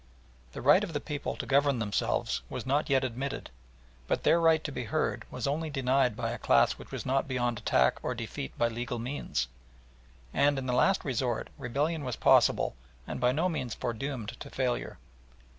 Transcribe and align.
The 0.53 0.63
right 0.63 0.83
of 0.83 0.93
the 0.93 0.99
people 0.99 1.35
to 1.35 1.45
govern 1.45 1.77
themselves 1.77 2.41
was 2.49 2.65
not 2.65 2.89
yet 2.89 3.03
admitted, 3.03 3.51
but 4.07 4.23
their 4.23 4.41
right 4.41 4.63
to 4.63 4.71
be 4.71 4.85
heard 4.85 5.25
was 5.29 5.45
only 5.45 5.69
denied 5.69 6.15
by 6.15 6.31
a 6.31 6.39
class 6.39 6.71
which 6.71 6.89
was 6.89 7.05
not 7.05 7.27
beyond 7.27 7.59
attack 7.59 7.99
or 8.01 8.15
defeat 8.15 8.57
by 8.57 8.67
legal 8.67 8.97
means, 8.97 9.47
and 10.33 10.57
in 10.57 10.65
the 10.65 10.73
last 10.73 11.05
resort 11.05 11.49
rebellion 11.55 12.03
was 12.03 12.15
possible 12.15 12.75
and 13.05 13.21
by 13.21 13.31
no 13.31 13.47
means 13.47 13.75
foredoomed 13.75 14.29
to 14.39 14.49
failure. 14.49 14.97